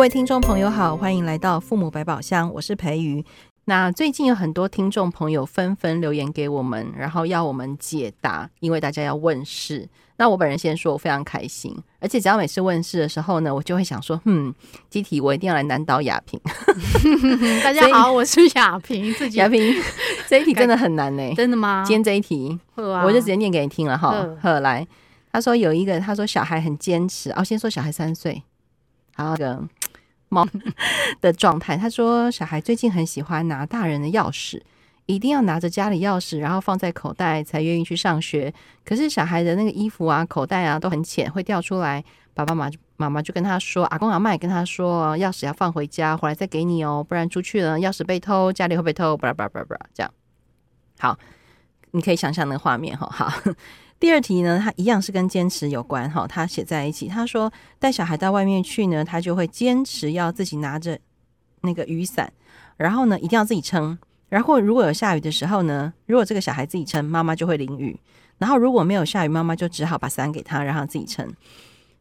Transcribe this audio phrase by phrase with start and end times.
[0.00, 3.22] 各位听众朋友好，欢迎来到父母百宝箱，我是培瑜。
[3.66, 9.86] 那最近有很多听众朋友纷纷留言给我们，然后要我们解答，因为大家要问事。
[10.16, 14.54] 那我本人先说，我非常开心，而且只要每次问世的时候呢，我就会想说，嗯，
[14.88, 16.40] 这题我一定要来难倒亚萍。
[17.62, 19.12] 大家好，我是亚萍。
[19.12, 19.62] 自己亚萍，
[20.26, 21.34] 这一题真的很难呢、欸。
[21.34, 21.84] 真的吗？
[21.86, 24.26] 今天这一题，啊、我就直接念给你听了哈。
[24.40, 24.88] 呵，来，
[25.30, 27.30] 他说有一个，他说小孩很坚持。
[27.32, 28.42] 哦，先说小孩三岁，
[29.14, 29.62] 好，那个
[30.30, 30.48] 猫
[31.20, 31.76] 的状态。
[31.76, 34.62] 他说小孩最近很喜欢拿大人的钥匙。
[35.06, 38.54] 一定要拿着家里钥匙，然后放在口袋才愿意去上学。
[38.84, 42.04] 可是小孩的那个衣服啊、口袋啊都很浅，会掉出来。
[42.32, 50.14] 爸爸妈妈妈就跟他说：“阿公阿嬷也跟他说，钥匙要放回家，回来再给你哦，不然出去了钥匙被偷，家里会被偷。”巴拉巴拉，这样。
[51.00, 51.18] 好，
[51.90, 53.08] 你可以想象那个画面哈。
[53.10, 53.52] 好，
[54.00, 56.26] 第二题呢，他一样是跟坚持有关哈。
[56.26, 60.98] 他写在一起，他说带小孩到外面去呢，他就会坚持要自己拿着
[61.60, 62.32] 那个雨伞，
[62.78, 63.96] 然后呢一定要自己撑。
[64.30, 67.98] 然后，如果有下雨的时候呢，如果这个小孩自己撑，妈妈就会淋雨。
[68.38, 71.28] 然后，如果没有下雨，妈妈就只好把伞给他，让他自己撑。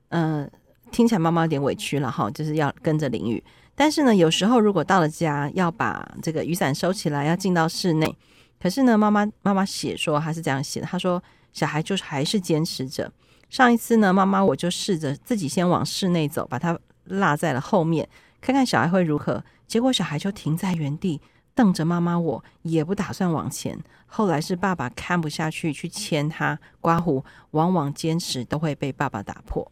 [0.10, 0.50] 嗯、呃，
[0.92, 3.44] 听起来妈妈有点委屈了哈，就是要跟着淋雨。
[3.74, 8.16] 但是呢，有时候如果到了家，要把这个雨伞收起来，要进到室内。
[8.62, 11.22] 可是呢，妈妈妈妈写说她是这样写的，她说
[11.54, 13.12] 小孩就是还是坚持着。
[13.50, 18.08] 上一次呢，妈妈我就试着自己先往室内走，把他落在了后面，
[18.40, 19.44] 看看小孩会如何。
[19.68, 21.22] 结果小孩就停在原地。
[21.56, 23.78] 瞪着妈妈，我也不打算往前。
[24.06, 29.70] 后来是爸爸看不下去，去牵他刮胡，往往坚持都会被爸爸打破。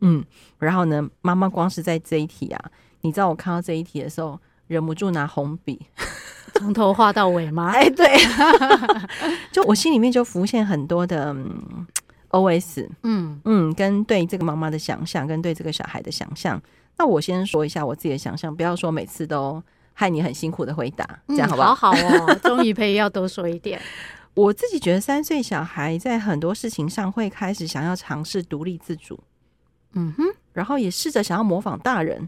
[0.00, 0.24] 嗯，
[0.58, 2.70] 然后呢，妈妈光是在这一题啊，
[3.02, 5.86] 你知道我看到这一题的时候，忍不住拿红笔
[6.58, 7.70] 从头画到尾吗？
[7.70, 8.06] 哎，对，
[9.52, 11.34] 就我心里面就浮现很多的
[12.30, 16.60] OS，嗯嗯，跟对这个妈妈的想象，跟对这个小孩的想象。
[16.98, 19.62] 那我先说一下我自己的想象，不要说每次都。
[19.92, 21.72] 害你很辛苦的回答，这样好不好？
[21.72, 23.78] 嗯、好好哦，终于培瑜要多说一点。
[24.32, 29.20] 我自己觉得三岁小孩在很多事情上会开始想要尝试独立自主，
[29.92, 30.24] 嗯哼，
[30.54, 32.26] 然后也试着想要模仿大人，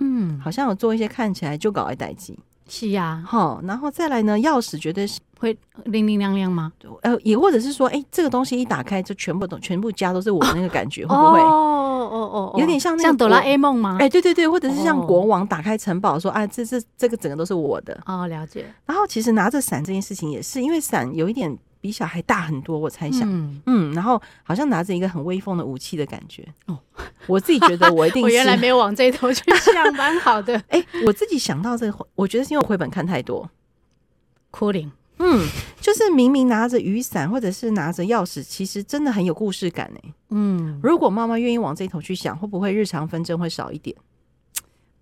[0.00, 2.36] 嗯，好像有做一些看起来就搞爱代志。
[2.68, 6.72] 是呀，好，然后再来呢，钥匙绝对是会零零亮亮吗？
[7.02, 11.40] 呃，也或者是说，哎、欸，这个东西一打开就全部都全部家都是我的那个感觉，哦、会不会？
[11.40, 13.96] 哦哦哦，有点像那像哆啦 A 梦吗？
[14.00, 18.00] 哎、欸，对对对，或者是像国王打开城堡说，哎、哦啊，这这这个整个都是我的。
[18.06, 18.64] 哦，了解。
[18.86, 21.56] 然后其实拿着伞这件事情也是，因为伞有一点。
[21.82, 26.46] 比小孩大很多，我猜想，嗯，嗯，然后好像拿着一个很威风的武器的感觉。
[26.66, 26.78] 哦，
[27.26, 30.56] 我自己觉得我一定是， 我原来没有往这头去 想，蛮好的。
[30.68, 33.50] 哎、欸，我自己想到这个，我觉得是因为我绘本看太多。
[34.52, 35.44] 哭灵，嗯，
[35.80, 40.14] 就是明明拿着雨伞或者是拿着钥匙，其实真的很有故事感哎。
[40.30, 43.96] 嗯，如果妈妈愿意往这一头去想，会不会日常纷争会少一点？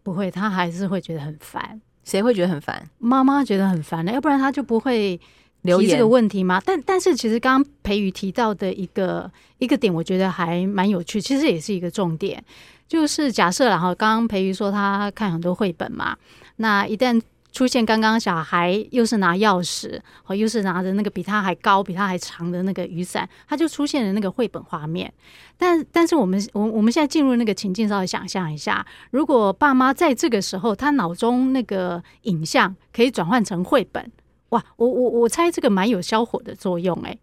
[0.02, 1.78] 不会，他还是会觉得很烦。
[2.04, 2.82] 谁会觉得很烦？
[2.96, 5.20] 妈妈觉得很烦呢，要不然他就不会。
[5.62, 6.60] 提这个问题吗？
[6.64, 12.42] 但但是其实刚刚培宇提到的一个一个点，我觉得还蛮有趣，其实也是一个重点。
[12.88, 16.16] 就是假设然后刚刚培宇说他看很多绘本嘛，
[16.56, 17.20] 那一旦
[17.52, 25.12] 出现刚刚小孩又是拿钥匙，哦，又是拿着那个比他还高、比他还长的那个雨伞，他就出现了那个绘本画面。
[25.56, 34.10] 但但是我们我我们现在进入那个情境，稍微想象一下，如果爸妈在这个时候，他脑中那个影像可以转换成绘本。
[34.50, 37.20] 哇，我我我猜这个蛮有消火的作用哎、欸，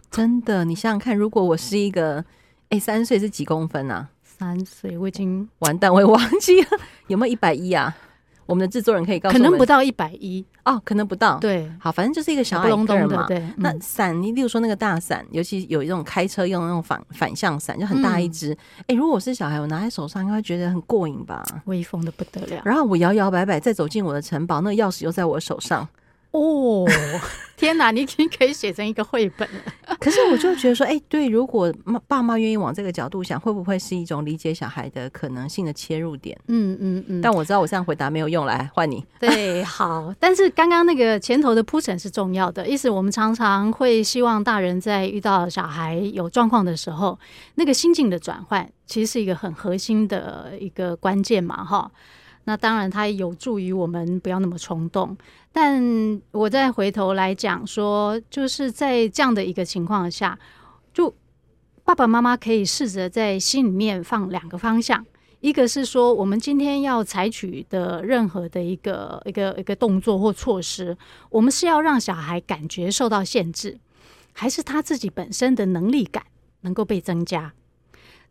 [0.10, 2.24] 真的，你想想看，如果我是一个，
[2.68, 4.08] 哎，三岁是几公分啊？
[4.22, 6.68] 三岁，我已经完蛋，我也忘记了
[7.08, 7.96] 有没有一百一啊？
[8.46, 11.38] 我们的制作人可以告诉我，可能不到一百一哦，可能不到。
[11.38, 13.26] 对，好，反正就是一个小矮个儿嘛。
[13.26, 18.56] 对，那伞，你例如说那个大伞，尤其有一种开车用的那种反反向伞，就很大一只。
[18.82, 21.44] 哎、嗯，如果我是小孩，我拿在手上应该觉得很过瘾吧？
[21.66, 22.62] 威风的不得了。
[22.64, 25.86] 然后我摇摇摆摆再走进我的城堡，那个钥匙又在我手上。
[26.30, 26.86] 哦，
[27.56, 27.90] 天哪！
[27.90, 29.60] 你已经可以写成一个绘本了。
[29.98, 36.38] 可是我就觉得说，哎、欸，对，如果妈爸妈愿意往这个角度想，会不会是一种理解小孩的可能性的切入点？
[36.48, 37.20] 嗯嗯嗯。
[37.22, 39.02] 但我知道我这样回答没有用，来换你。
[39.18, 40.14] 对，好。
[40.20, 47.18] 但是刚刚那个前头的铺陈是重要的，意思我们常常会希望大人在遇到小孩有状况的时候，
[47.54, 51.90] 那个心境的转换，其实是一个很核心的一个关键嘛，哈。
[52.48, 55.14] 那当然，它有助于我们不要那么冲动。
[55.52, 60.38] 但我再回头来讲说，就是在这样的一个情况下，
[60.94, 61.14] 就
[61.84, 65.04] 爸爸妈妈可以试着在心里面放两个方向：
[65.40, 70.96] 一个是说，我们今天要采取的任何的一个一个一个动作或措施，
[71.28, 73.78] 我们是要让小孩感觉受到限制，
[74.32, 76.24] 还是他自己本身的能力感
[76.62, 77.52] 能够被增加？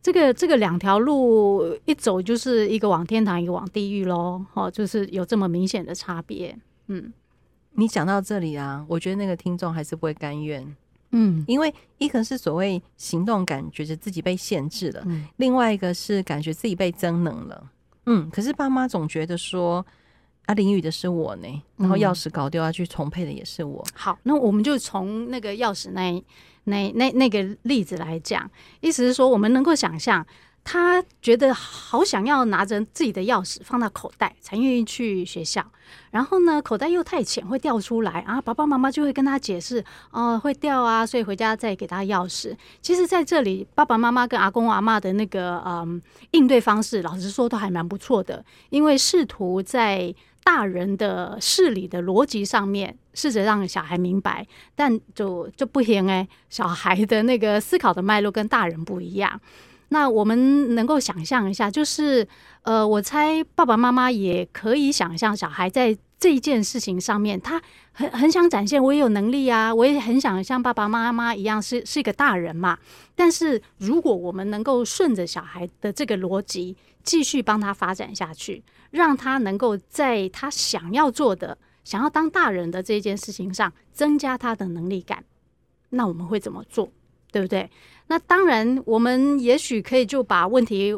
[0.08, 6.58] 这个这个两条路一走就是一个往天堂，一个往地狱喽，哦，就是有这么明显的差别。
[6.88, 7.12] 嗯，
[7.72, 10.66] 你讲到这里啊，我觉得那个听众还是不会甘愿。
[11.12, 17.70] 嗯，因为一个是所谓行动感觉着自己被限制了，嗯，另外一个是感觉自己被增能了。
[18.06, 19.86] 嗯，可是爸妈总觉得说。
[20.46, 23.86] 啊，淋雨的是我呢，然后钥匙搞丢要去重配的也是我。
[23.94, 26.24] 好，那我们就从那个钥匙那
[26.68, 28.50] 那那那个例子来讲，
[28.82, 30.26] 意思是说，我们能够想象，
[30.64, 35.66] 他觉得好想要拿着自己的钥匙放到口袋才愿意去学校，
[36.12, 42.56] 然后呢，口袋又太浅会掉出来啊，爸爸妈妈就会跟他解释，哦，会掉啊，所以回家再给他钥匙。
[42.82, 50.14] 其实，在这里，爸爸妈妈跟阿公阿嬷的那个嗯应对方式，老实说都还蛮不错的，因为试图在。
[50.44, 56.28] 大人的事理的逻辑上面，试着让小孩明白，但就就不行哎。
[56.50, 59.42] 小孩的那个思考的脉络跟大人不一样。
[59.90, 62.28] 那我们能够想象一下，就是
[62.62, 67.60] 呃，我猜爸爸妈妈也可以想象，小孩在这一件事情上面，他
[67.92, 72.78] 很很想展现我也有能力啊，我也很想像爸爸妈妈一样是是一个大人嘛。
[73.16, 78.64] 但是如果我们能够顺着小孩的这个逻辑，继续帮他发展下去。
[78.90, 85.24] 让他能够在他想要做的、想要当大人的这件事情上增加他的能力感，
[85.92, 86.92] 那我们会怎么做？
[87.32, 87.72] 对不对？
[88.08, 90.94] 那当然，我们也许可以就把问题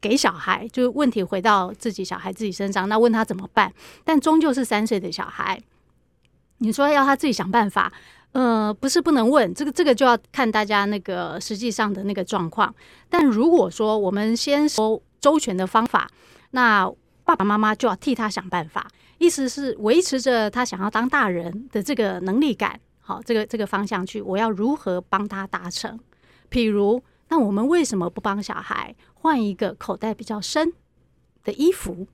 [0.00, 3.72] 给小孩，就是问题回到自己小孩自己身上，那问他怎么办？
[4.02, 5.62] 但终究是三岁的小孩，
[6.58, 7.92] 你说要他自己想办法，
[8.32, 12.74] 呃，不是不能问，这个这个就要看大家那个实际上的那个状况。
[13.08, 16.10] 但如果说我们先说周全的方法，
[16.50, 16.90] 那
[17.24, 18.88] 爸爸妈妈就要替他想办法，
[19.18, 25.98] 意思是维持着他想要当大人的这个能力感，好，这个这个方向去，我要如何帮他达成？
[26.50, 30.72] 譬如，那我们为什么不帮小孩换一个口袋比较深
[31.44, 32.06] 的衣服？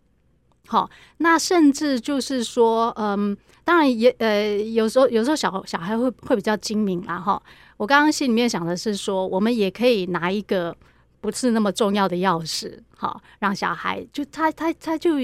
[0.67, 0.89] 好，
[1.19, 7.43] 那甚至就是说，嗯，当然也呃，有时候有时候小小孩会会比较精明啦，哈。
[7.77, 10.77] 我刚刚心里面想的是说，我们也可以拿一个。
[11.23, 15.21] 不是那么重要的钥匙，好，让小孩就他他他就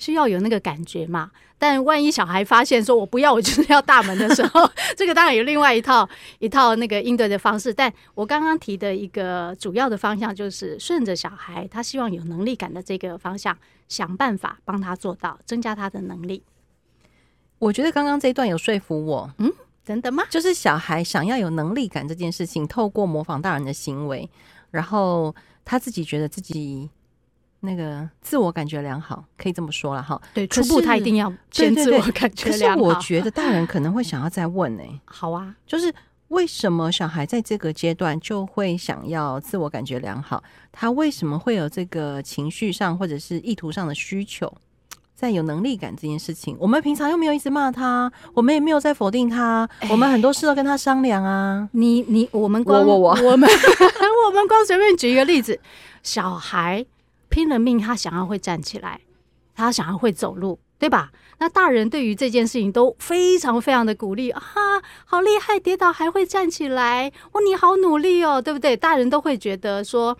[0.00, 1.30] 需要有那个感觉嘛。
[1.56, 6.08] 但万一小孩发现说我不要，我就是要大门的时候， 这个当然有另外一套
[6.38, 7.72] 一套那个应对的方式。
[7.72, 13.54] 但我刚刚提的一个主要的方向就是顺着小孩他希望有能力感的这个方向，
[13.88, 16.42] 想办法帮他做到，增加他的能力。
[17.58, 19.52] 我觉得刚刚这一段有说服我，嗯，
[19.84, 20.24] 真的吗？
[20.30, 24.30] 就是小孩想要有能力感这件事情，透过模仿大人的行为。
[24.70, 26.88] 然后他自己觉得自己
[27.60, 30.20] 那个自我感觉良好，可以这么说了哈。
[30.32, 32.76] 对，初步他一定要先自我感觉良好。
[32.76, 35.00] 可是我觉得大人可能会想要再问呢、欸。
[35.04, 35.94] 好啊，就是
[36.28, 40.42] 为什么小孩在这个阶段就会想要自我感觉良好？
[40.72, 44.52] 他为什么会有这个情绪上或者是意图上的需求？
[45.14, 51.68] 在有能力感这件事情，我们平常又没有一直骂他，我们也没有在否定他，欸、我们很多事都跟他商量啊。
[51.72, 53.46] 你你我们光我我我们
[54.26, 55.60] 我们光随便举一个例子，
[56.02, 56.82] 小孩
[57.30, 59.00] 拼了命，他想要会站起来，
[59.54, 61.10] 他想要会走路，对吧？
[61.38, 64.42] 那大人对于这件事情都非常非常的鼓励啊，
[65.06, 68.76] 好厉害，跌倒还会站起来，哦，你好努力哦，对不对？
[68.76, 70.18] 大人都会觉得说。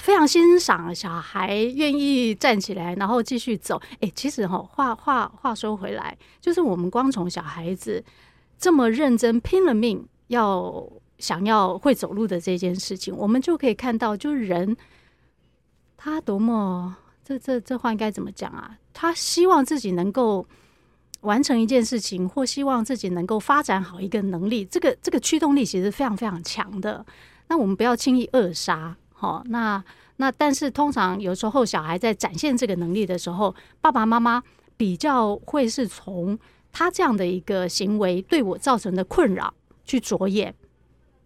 [0.00, 3.82] 非常欣赏小孩愿意站起来，然后继续走。
[3.98, 8.04] 哎，其实哈，话话话说回来，就是我们光从小孩子
[8.56, 10.88] 这么认真拼了命要
[11.18, 14.76] 想要会走路的这件事情，我们就可以看到，就是人
[15.98, 18.78] 他多么这这这话应该怎么讲啊？
[18.94, 20.46] 他希望自己能够
[21.20, 27.04] 完成一件事情，或希望自己能够发展好一个能力，这个这个驱动力其实非常非常强的。
[27.48, 28.96] 那我们不要轻易扼杀。
[29.12, 29.82] 好，那
[30.16, 34.40] 那但是通常有时候小孩在展现这个能力的时候，爸爸妈妈
[34.76, 36.38] 比较会是从
[36.70, 39.52] 他这样的一个行为对我造成的困扰
[39.84, 40.54] 去着眼。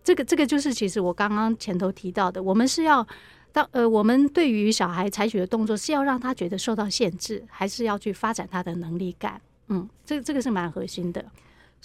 [0.02, 3.06] 这个这个就是其实我刚刚前头提到的，我们是要
[3.52, 9.40] 当呃，我们对于小孩采取的动作是要让他觉得受到限制，还是要去发展他的能力感？
[9.68, 11.24] 嗯，这这个是蛮核心的。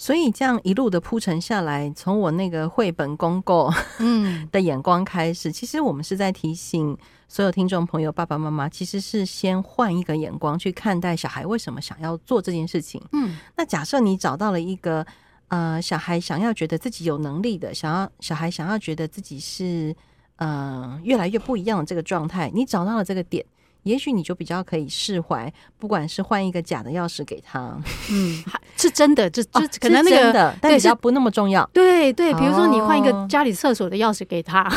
[0.00, 6.96] 所以这样一路的铺陈下来，从我那个绘本公购嗯 的眼光开始，其实我们是在提醒
[7.26, 13.02] 所有听众朋友，爸爸妈妈其实是先换一个眼光去看待小孩为什么想要做这件事情。
[13.10, 15.04] 嗯，那假设你找到了一个
[15.48, 19.92] 呃小孩想要觉得自己有能力的，想要小孩想要觉得自己是
[20.38, 23.44] 呃越来越不一样的这个状态，你找到了这个点。
[23.84, 27.78] 也许你就比较可以释怀，不管是换一个假的钥匙给他，
[28.10, 28.44] 嗯，
[28.76, 31.64] 是真的，就就可能那个，真的，但比较不那么重要。
[31.72, 34.68] 对对，比如说你换一个家里厕所的钥匙给他，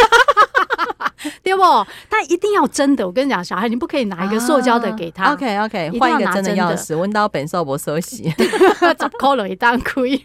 [1.42, 1.62] 对不？
[2.08, 3.06] 但一定要真的。
[3.06, 5.24] 我跟你讲，小孩你不可以拿一个塑胶的给他。
[5.24, 8.32] 啊、OK OK，换一个真的钥匙，温到本少博收洗，
[8.98, 10.16] 找扣了一大亏。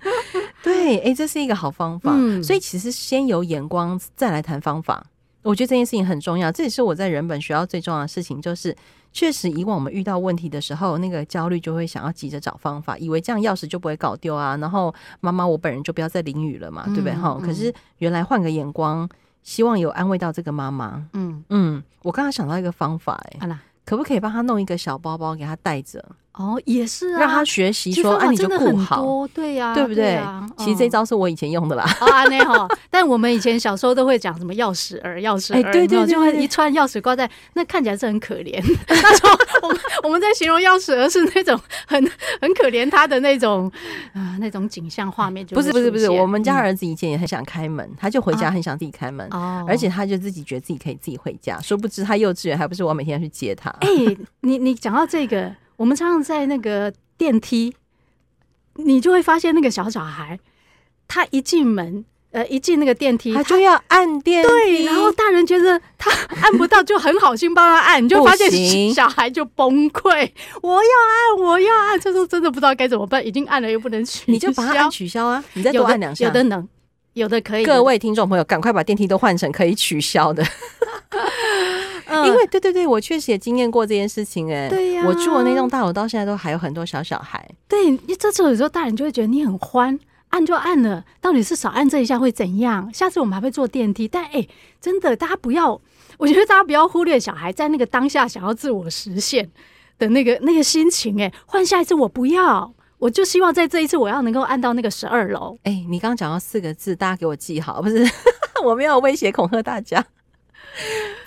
[0.62, 2.12] 对，哎、欸，这是一个好方法。
[2.14, 5.02] 嗯、所以其实先有眼光，再来谈方法。
[5.42, 8.76] 我觉得这件事情很重要，这也是我在人本学到最重要的事情，就是
[9.10, 17.14] 确实以往我们遇到问题的时候，那个焦虑就会想要急着找方法，以为这样钥匙就不会搞丢啊，然后妈妈我本人就不要再淋雨了嘛，对不对？
[17.14, 19.08] 哈、嗯，可是原来换个眼光，
[19.42, 21.04] 希望有安慰到这个妈妈。
[21.12, 26.04] 嗯嗯，我刚刚想到一个方法、欸，哎，可不可以帮他弄一个小包包给他带着？
[26.32, 30.18] 哦，也是啊，让他学习说，啊，你就顾好，对呀，对不对？
[30.56, 31.82] 其实这招是我以前用的啦。
[32.00, 38.62] 啊，那哈， 但我们以前小时候都会讲什么钥匙儿、钥匙儿，对对，就会一串钥匙挂在那，看起来是很可怜。
[38.88, 39.32] 那时候
[39.62, 42.00] 我们我们在形容钥匙儿是那种很
[42.40, 43.70] 很可怜他的那种
[44.14, 46.08] 啊那种景象画面，就不是不是不是。
[46.08, 49.28] 我们家儿子以前也很想开门，他就回家很想自己开门，
[49.66, 53.68] 而且他就自己觉得自己可以自己回家，殊不知他幼稚园还不是我每天要去接他。
[53.80, 53.88] 哎，
[54.40, 55.52] 你你讲到这个。
[55.80, 57.74] 我们常常在那个电梯，
[58.74, 60.38] 你就会发现那个小小孩，
[61.08, 66.10] 他一进门，呃，一进那个电梯，他就要按电梯，对，然后大人觉得他
[66.42, 76.68] 按不到，就很好心帮他按，你 就发现小孩就崩溃，我要按，我要按，这时候真的不知道该怎么办，已经按了又不能取消，你就把它按取消啊，你再多按两下，有的能，
[77.14, 77.64] 有的可以。
[77.64, 80.44] 各位听众朋友，赶快把电梯都换成可以取消的。
[82.26, 84.68] 因为对对对，我确实也经验过这件事情哎、欸。
[84.68, 87.48] 对呀、啊，我住的那栋大楼到现在都还有很多小小孩。
[87.68, 89.98] 对，这次有时候大人就会觉得你很欢，
[90.30, 92.92] 按就按了，到底是少按这一下会怎样？
[92.92, 94.06] 下次我们还会坐电梯。
[94.08, 94.46] 但哎，
[94.80, 95.80] 真的，大家不要，
[96.18, 99.50] 我觉得大家不要忽略小孩在那个当下想要自我实现
[99.98, 101.20] 的那个那个心情。
[101.20, 105.58] 哎，换下一次我不要，我就希望在这一次我要能够按到那个十二楼。
[105.62, 108.04] 哎，你刚刚讲到四个字，大家给我记好，不是？
[108.62, 110.04] 我没有威胁恐吓大家。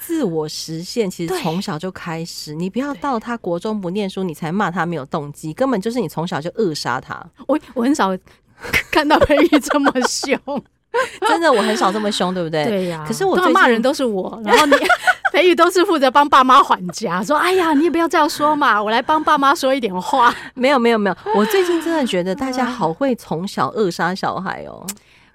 [0.05, 7.21] 自我实现其实从小就开始，你不要到他国中不念书，你才骂他没有动机，根本就是你从小就扼杀他。
[7.47, 8.15] 我我很少
[8.91, 10.37] 看到培宇这么凶，
[11.27, 12.65] 真的我很少这么凶，对不对？
[12.65, 13.07] 对呀、啊。
[13.07, 14.73] 可是我最骂人都是我，然后你
[15.31, 20.33] 培宇都是负责帮爸妈还家，说哎呀，你也不要这样说嘛，我来帮爸妈说一点话。
[20.53, 24.85] 没有没有没有，我最近真的觉得大家好会从小扼杀小孩哦。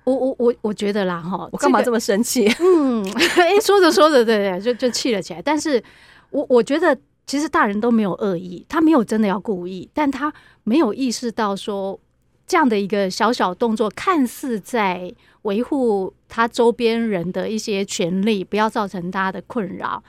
[0.08, 2.50] 我我我我觉得啦哈，我干嘛这么生气？
[2.60, 3.04] 嗯，
[3.36, 5.42] 哎，说着说着，对对，就就气了起来。
[5.42, 5.82] 但是
[6.30, 6.96] 我我觉得，
[7.26, 10.32] 其实大人都没有恶意，他没有真的要故意，但他
[10.64, 12.00] 没有意识到说
[12.46, 15.12] 这样的一个小小动作，看似在
[15.42, 20.02] 维护他周边人的一些权利，不要造成大家的困扰。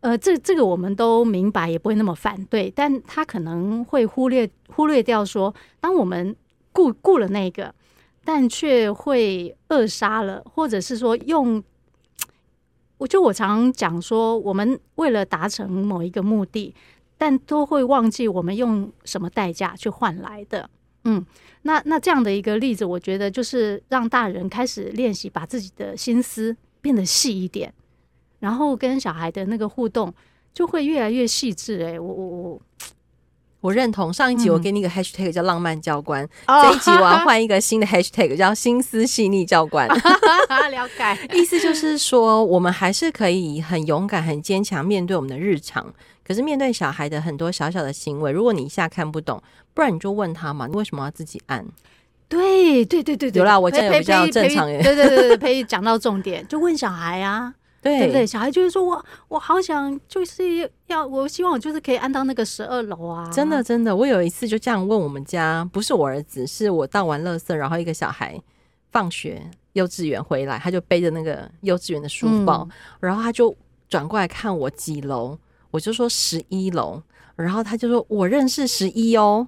[0.00, 6.34] 呃，这这个我们都明白，也不会那么反对，但他可能会忽略忽略掉说，当我们
[6.72, 7.72] 顾顾了那个。
[8.28, 11.64] 但却会扼杀了，或者是说用，
[12.98, 16.74] 我就我常讲说，我们为了达成某一个目的，
[17.16, 20.68] 但都会忘记我们用什么代价去换来的。
[21.04, 21.24] 嗯，
[21.62, 27.72] 那那这样的一个例子，我觉得就是让大人开始练习把自己的心思变得细一点，
[28.40, 30.12] 然后跟小孩的那个互动
[30.52, 31.82] 就会越来越细致。
[31.82, 32.62] 哎，我我我。
[33.60, 39.88] 我认同上一集我给你一个 hashtag 叫浪漫教官，嗯、这一集我要换一个新的 hashtag 叫心思细腻教官。
[40.70, 45.92] 了解， 意思就是说，我们还是可以很勇敢、很坚强面对我们的日常。
[46.24, 51.64] 可是面对小孩的很多小小的行为，如果你一下看不懂，不然你就问他嘛，你为什么要自己按？
[52.28, 54.82] 对对对对对，有啦，我这样比较正常耶。
[54.82, 57.54] 对对对对，可以讲到重点，就问小孩啊。
[57.80, 58.26] 对，对不对？
[58.26, 63.30] 小孩就是说我，我好想，就是要，我希望我就是可以按到那个十二楼啊！
[63.32, 68.40] 真的，真的，我有一次就这样问我们家，不是我儿子，是我倒完垃圾，然后一个小孩
[68.90, 69.40] 放学
[69.74, 73.56] 幼稚园回来，他就背着那个幼稚园的书包，嗯、然后他就
[73.88, 75.38] 转过来看我几楼，
[75.70, 77.00] 我就说十一楼，
[77.36, 79.46] 然后他就说我认识十一哦，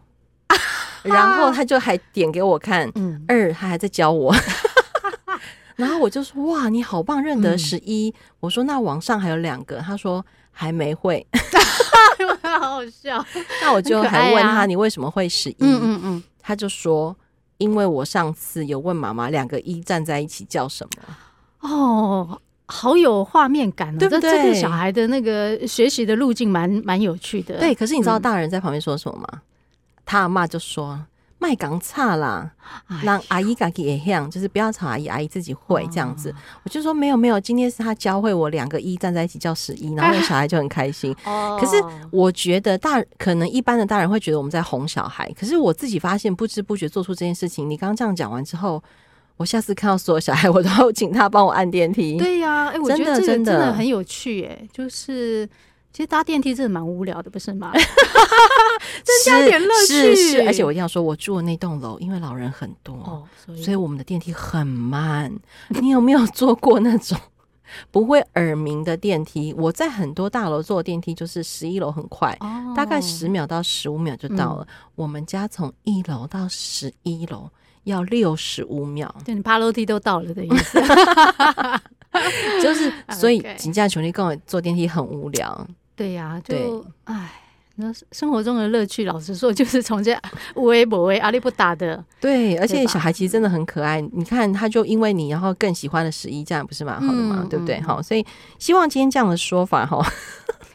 [1.02, 4.32] 然后他就还点给我看，嗯，二，他还在教我。
[5.80, 8.10] 然后我就说哇，你好棒，认得十一。
[8.10, 11.26] 嗯、我说那网上还有两个，他说还没会，
[12.42, 13.24] 好好笑。
[13.62, 15.56] 那我就还问他，啊、你为什么会十一？
[15.60, 17.16] 嗯嗯嗯，他就说
[17.58, 21.02] 因为我上次有问妈妈，两个一站在一起叫什么？
[21.68, 24.30] 哦，好有画面感哦，对不对？
[24.30, 27.58] 这个小孩的那个学习的路径蛮蛮有趣的。
[27.58, 29.26] 对，可是你知道大人在旁边说什么吗？
[29.32, 29.40] 嗯、
[30.04, 31.00] 他阿嬷就说。
[31.42, 32.50] 麦港差啦，
[33.02, 36.30] 让阿姨自己也像，就是不要吵阿姨，阿姨自己会这样子。
[36.30, 41.16] 哦、我就说没有没有，今天是他教会我两个一站在一起叫十一， 然后小孩就很开心。
[41.24, 47.68] 哦、可是我觉得大可能一般的大人会觉得我们在哄小孩，可是我自己发现不知不觉做出这件事情。
[47.68, 48.82] 你刚刚这样讲完之后，
[49.38, 52.18] 我下次看到所有小孩，我都要请他帮我按电梯。
[52.18, 55.48] 对呀、啊，哎、欸，我觉得这个真的很有趣、欸，哎，就是
[55.92, 57.72] 其实搭电梯真的蛮无聊的，不是吗？
[59.02, 60.14] 增加点乐趣。
[60.14, 65.32] 是是，而且我一定要说，我住的那栋楼因为老人很多，哦、所以所以我们的电梯很慢。
[65.80, 67.18] 你有没有坐过那种
[67.90, 69.52] 不会耳鸣的电梯？
[69.54, 74.64] 我在很多大楼坐电梯，就是十一楼很快，哦、大概十秒到十五秒就到了。
[74.68, 77.50] 嗯、我们家从一楼到十一楼。
[77.84, 80.78] 要六十五秒，对你爬楼梯都到了的意思，
[82.62, 85.66] 就是所以请假求你跟我坐电梯很无聊。
[86.00, 87.30] 对呀、啊，就哎，
[87.74, 90.18] 那生活中的乐趣，老实说就是从这
[90.54, 92.02] 无为不为阿里不打的。
[92.18, 94.00] 对，而且小孩其实真的很可爱。
[94.14, 97.40] 你看，他就因为你，然后更喜欢了十一，这样不是蛮好的吗？
[97.42, 97.78] 嗯、对不对？
[97.82, 98.24] 好、嗯，所以
[98.58, 100.02] 希望今天这样的说法哈。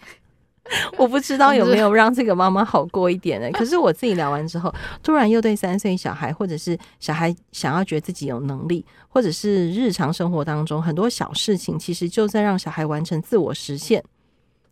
[1.00, 3.50] 我不知道 有没有让这个妈妈好过一点呢？
[3.51, 14.03] 可是我自己聊完之后，突然又对三岁小孩，或者是小孩想要觉得自己有能力，或者是日常生活当中很多小事情，其实就在让小孩完成自我实现。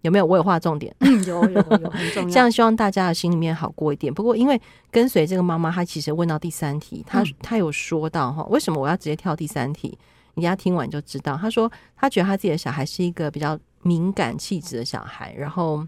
[0.03, 0.25] 有没有？
[0.25, 2.29] 我有画重点，嗯，有有有，很重要。
[2.31, 4.13] 这样希望大家的心里面好过一点。
[4.13, 9.98] 不过因为跟随这个妈妈，她其实问到第三题，她她有说到哈，为什么我要直接跳第三题？
[10.36, 11.36] 你家听完就知道。
[11.36, 13.60] 她说她觉得她自己的小孩是一个比较。
[13.86, 15.86] 敏感气质的小孩，然后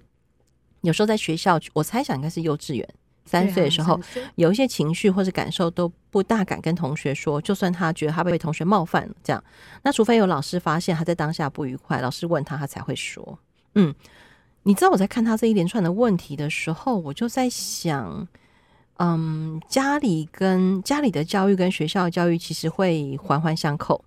[0.81, 2.86] 有时候在学校，我猜想应该是幼稚园
[3.24, 3.98] 三岁的时候，
[4.36, 9.41] 有一些情绪或者感受都不大敢跟同学说，就算他觉得他被同学冒犯了，这样，
[9.81, 13.39] 那除非有老师发现他在当下不愉快，老师问他，他才会说。
[13.75, 13.94] 嗯，
[14.63, 18.27] 你知道我在看他这一连串的问题的时候，我就在想，
[18.98, 24.03] 嗯，家里跟家里的教育跟学校的教育其实会环环相扣，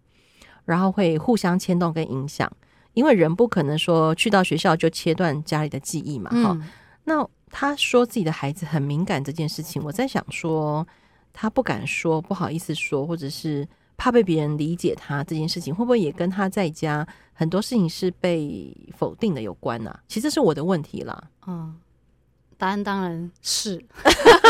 [0.65, 2.51] 然后会互相牵动跟影响。
[2.95, 6.69] 因为人不可能说去到学校就切断家里的记忆嘛，哈、嗯。
[7.05, 10.85] 那他说自己的孩子很敏感这件事情，我在想说，
[11.33, 13.67] 他不敢说，不好意思说，或者是
[13.99, 20.01] 怕被别人理解他这件事情，会不会也跟他在家很多事情是被否定的有关呢、啊？
[20.09, 21.23] 其实这是我的问题啦。
[21.47, 21.77] 嗯，
[22.57, 23.85] 答案当然是。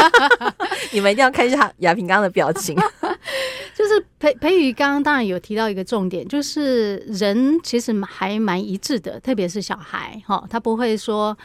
[0.93, 2.77] 你们一定要看一下亚平刚刚的表情。
[3.75, 11.37] 就是培培宇刚刚当然有提到一个重点，就是人其实还蛮一致的，特别是小孩哈，他不会说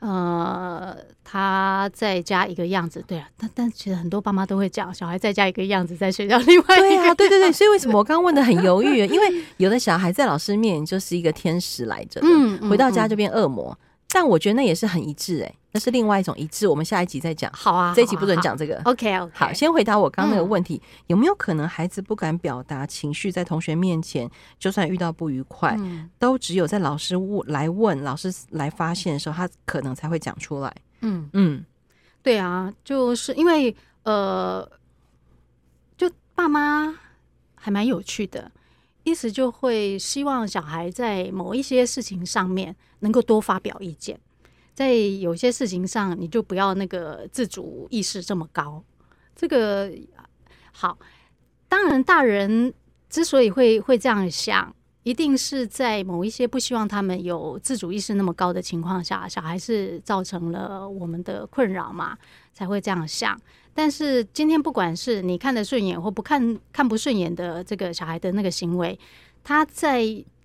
[0.00, 8.98] 呃他在家一个样子，对啊，但但其实很多爸妈都会讲小孩在家一个样子，在学校另外一个对啊，对对对，所以为什么我刚刚问的很犹豫？
[9.06, 13.70] 因为有的小孩在老师面前就是一个天使来着，嗯，回到家就变恶魔。
[13.70, 16.66] 嗯嗯但我觉得那也是很一致哎、欸，那是另外一种一致。
[16.66, 17.50] 我们下一集再讲。
[17.52, 18.80] 好啊，这一集不准讲这个。
[18.84, 19.32] OK OK。
[19.34, 30.74] 好，先回答我刚刚那个问题，嗯、有没有可能孩子不敢表达情绪，在同学面前，就算遇到不愉快，嗯、都只有在老师问来问、老师来发现的时候，他可能才会讲出来。
[31.02, 31.64] 嗯嗯，
[32.22, 34.68] 对啊，就是因为呃，
[35.96, 36.98] 就爸妈
[37.54, 38.50] 还蛮有趣的。
[39.02, 44.18] 意思就会希望小孩在某一些事情上面能够多发表意见，
[44.74, 48.82] 在有些事情上你就不要那个自主意识这么高。
[49.34, 49.90] 这个
[50.72, 50.98] 好，
[51.68, 52.72] 当然大人
[53.08, 62.18] 之所以会会这样想，一定是在某一些不希望他们有自主意识那么高的情况下，小孩是造成了我们的困扰嘛，
[62.52, 63.40] 才会这样想。
[63.72, 68.98] 但是今天不管是你看得顺眼或不看看不顺眼的这个小孩的那个行为，
[69.42, 70.02] 他在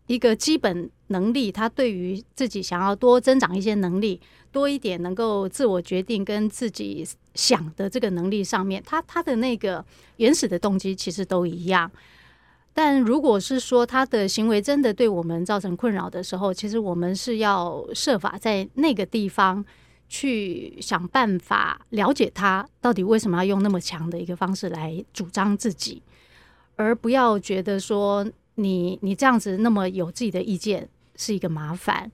[0.07, 9.83] 一个基本能力，他对于自己想要多增长一些能力，多一点能够自我决定跟自己想的这个能力上面，他他的那个
[10.17, 11.91] 原始的动机其实都一样。
[12.73, 19.65] 但如果是说他的行为真的对我们造成困扰的时候，其实我们是要设法在那个地方。
[20.07, 26.01] 去想办法了解他到底为什么要用那么强的一个方式来主张自己，
[26.75, 32.11] 而不要觉得说你你这样子那么有自己的意见是一个麻烦。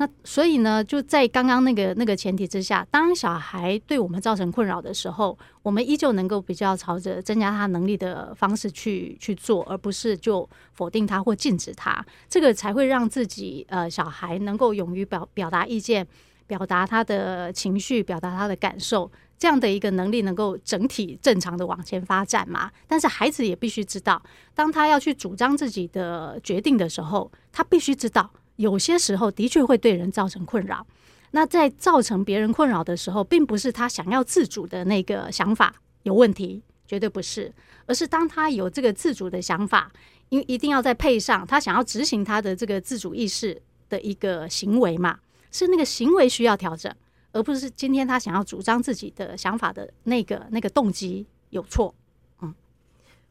[0.00, 12.04] 那所以呢，就在刚刚那个那个前提之下，当小孩对我们造成困扰的时候，我们依旧能够比较朝着增加他能力的方式去去做，而不是就否定他或禁止他。
[12.28, 16.06] 这个才会让自己呃小孩能够勇于表表达意见。
[16.48, 19.08] 表达他的情绪，表达他的感受，
[19.38, 22.68] 这样的一个能力能够整体正常的往前发展嘛？
[22.88, 24.20] 但是孩子也必须知道，
[24.54, 30.84] 当他要去主张自己的决定的时候，他必须知道，有些时候的确会对人造成困扰。
[31.32, 37.52] 那在造成别人困扰的时候，并不是他想要自主的那个想法有问题，绝对不是，
[37.84, 39.92] 而是当他有这个自主的想法，
[40.30, 45.18] 因一定要再配上他想要执行他的这个自主意识的一个行为嘛。
[45.50, 46.94] 是那个行为需要调整，
[47.32, 51.94] 而不是今天他想要主张自己的想法的那个那个动机有错。
[52.40, 52.54] 嗯，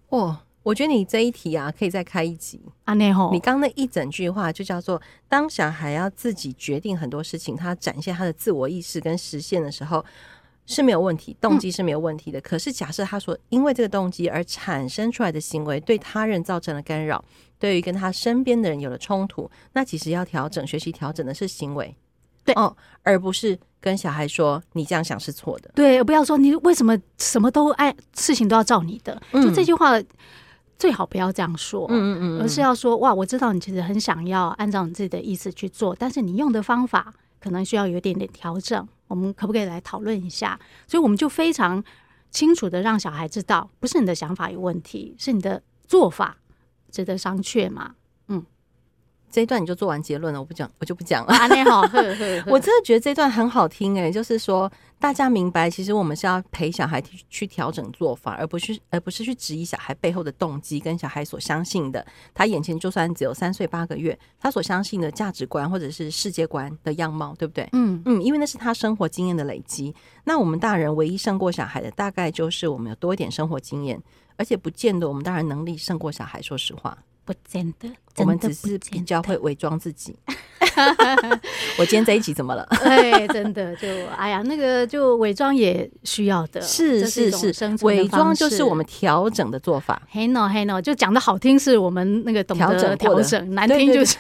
[0.10, 2.93] 哦，我觉得你这一题啊，可以再开一集啊。
[2.95, 10.03] 那吼，你刚那一整句话就叫做：当小孩要自己决定很多事情，他展现他的自我意识跟实现的时候
[10.65, 12.39] 是没有问题，动机是没有问题的。
[12.39, 17.23] 嗯、可是假设他所因为这个动机而产生出来的行为对他人造成了干扰，
[17.58, 21.95] 对于跟他身边的人有了冲突，那其实要调整、学习调整的是行为，
[22.47, 25.69] 对哦，而不是跟小孩说你这样想是错的。
[25.75, 29.99] 对，不要说你为什么什么都爱事情都要照你的，就这句话。
[29.99, 30.07] 嗯
[30.79, 40.60] 最好不要这样说，嗯嗯嗯，而是要说哇，我知道你其实很想要按照你自己的意思去做，但是你用的方法可能需要有一点点调整，我们可不可以来讨论一下？
[40.86, 41.83] 所以我们就非常
[42.29, 46.38] 清楚的让小孩知道，不是你的想法有问题，是你的做法
[46.91, 47.95] 值得商榷嘛。
[49.30, 51.34] 这一段你就做完结论了，我不讲，我就不讲了。
[51.34, 51.82] 啊，你好，
[52.48, 62.06] 我真的觉得这段很好听诶、欸，就是说大家明白，其实我们是要陪小孩去调整做法，而不是而不是去质疑小孩背后的动机跟小孩所相信的。
[62.34, 67.68] 他眼前就算只有三岁八个月，他所相信的价值观或者是世界观的样貌，对不对？
[67.74, 69.94] 嗯嗯，因为那是他生活经验的累积。
[70.24, 74.02] 那我们大人唯一胜过小孩的，大概就是我们有多一点生活经验，
[74.38, 76.42] 而且不见得我们大人能力胜过小孩。
[76.42, 76.98] 说实话。
[77.28, 80.15] 不见得，我们只是比较会伪装自己。
[81.80, 82.67] 我今天这一集怎么了？
[82.84, 89.99] 对，真的就哎呀，那个就伪装也需要的，是是是，伪装就是我们调整的做法。
[90.10, 94.17] 嘿 no 嘿 no，就讲的好听是我们那个懂得调整调整， 难听就是。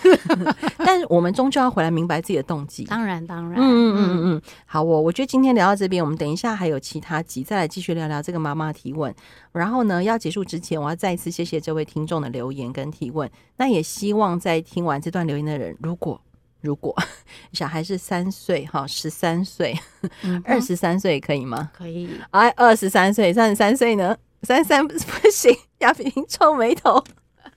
[0.77, 2.85] 但是我们终究要回来明白自己的动机。
[2.85, 9.13] 当然当然，嗯嗯嗯嗯，好，我我觉得今天聊到这边，我们等一下还有其他集再来继续聊聊这个妈妈提问。
[9.51, 13.29] 然后呢，要结束之前，我要再一次谢谢这位听众的留言跟提问。
[13.57, 16.21] 那也希望在听完这段留言的人，如果
[16.61, 16.93] 如果
[17.53, 19.73] 小孩是三岁哈，十三岁、
[20.43, 21.71] 二十三岁可以吗？
[21.73, 22.09] 可以。
[22.31, 24.17] 哎，二十三岁、三十三岁呢？
[24.43, 24.93] 三十三不
[25.31, 27.03] 行，亚萍皱眉头。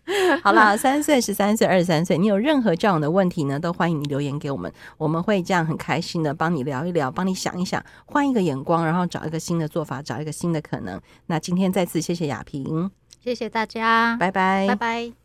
[0.42, 11.00] 好啦，三岁、十三岁、二十三岁，你有任何这样的问题呢，都欢迎你留言给我们，我们会这样很开心的帮你聊一聊，帮你想一想，换一个眼光，然后找一个新的做法，找一个新的可能。
[11.26, 12.90] 那今天再次谢谢亚萍，
[13.22, 15.19] 谢谢大家，拜拜，拜拜。